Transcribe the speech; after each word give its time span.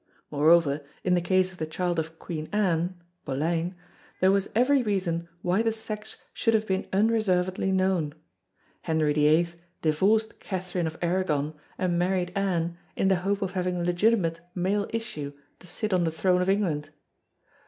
Moreover 0.31 0.81
in 1.03 1.13
the 1.13 1.21
case 1.21 1.51
of 1.51 1.59
the 1.59 1.67
child 1.67 1.99
of 1.99 2.17
Queen 2.17 2.49
Anne 2.51 2.99
(Boleyn) 3.23 3.75
there 4.19 4.31
was 4.31 4.49
every 4.55 4.81
reason 4.81 5.29
why 5.43 5.61
the 5.61 5.71
sex 5.71 6.17
should 6.33 6.55
have 6.55 6.65
been 6.65 6.87
unreservedly 6.91 7.71
known. 7.71 8.15
Henry 8.81 9.13
VIII 9.13 9.49
divorced 9.83 10.39
Katherine 10.39 10.87
of 10.87 10.97
Aragon 11.03 11.53
and 11.77 11.99
married 11.99 12.31
Anne 12.35 12.79
in 12.95 13.09
the 13.09 13.17
hope 13.17 13.43
of 13.43 13.51
having 13.51 13.83
legitimate 13.83 14.41
male 14.55 14.87
issue 14.89 15.33
to 15.59 15.67
sit 15.67 15.93
on 15.93 16.03
the 16.03 16.11
throne 16.11 16.41
of 16.41 16.49
England. 16.49 16.89